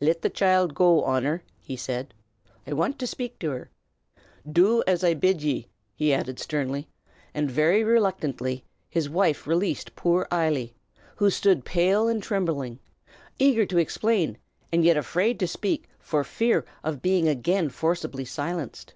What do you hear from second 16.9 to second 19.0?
being again forcibly silenced.